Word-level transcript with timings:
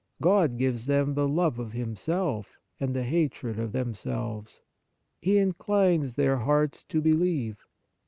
God 0.19 0.57
gives 0.57 0.87
them 0.87 1.13
the 1.13 1.27
love 1.27 1.59
of 1.59 1.73
Himself 1.73 2.57
and 2.79 2.97
a 2.97 3.03
hatred 3.03 3.59
of 3.59 3.71
themselves. 3.71 4.59
He 5.21 5.37
inclines 5.37 6.15
their 6.15 6.37
hearts 6.37 6.83
to 6.85 7.01
believe. 7.01 7.63